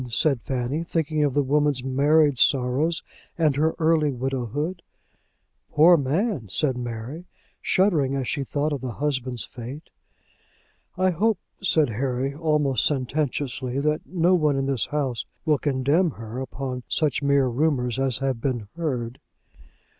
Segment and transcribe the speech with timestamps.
[0.09, 3.03] said Fanny, thinking of the woman's married sorrows,
[3.37, 4.81] and her early widowhood.
[5.69, 7.25] "Poor man," said Mary,
[7.61, 9.91] shuddering as she thought of the husband's fate.
[10.97, 16.39] "I hope," said Harry, almost sententiously, "that no one in this house will condemn her
[16.39, 19.19] upon such mere rumours as have been heard."